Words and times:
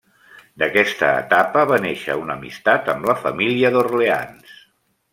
D'aquesta 0.63 1.09
etapa 1.25 1.67
va 1.73 1.79
néixer 1.85 2.17
una 2.23 2.39
amistat 2.39 2.93
amb 2.97 3.09
la 3.13 3.19
família 3.27 3.75
d'Orleans. 3.77 4.61